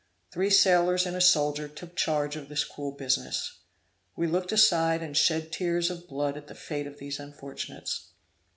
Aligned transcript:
Three 0.31 0.49
sailors 0.49 1.05
and 1.05 1.15
a 1.15 1.21
soldier 1.21 1.67
took 1.67 1.95
charge 1.95 2.35
of 2.35 2.49
this 2.49 2.63
cruel 2.63 2.91
business. 2.91 3.59
We 4.15 4.25
looked 4.25 4.51
aside 4.51 5.03
and 5.03 5.15
shed 5.15 5.51
tears 5.51 5.91
of 5.91 6.07
blood 6.07 6.37
at 6.37 6.47
the 6.47 6.55
fate 6.55 6.87
of 6.87 6.97
these 6.97 7.19
unfortunates. 7.19 8.07